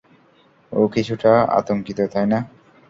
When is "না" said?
2.31-2.39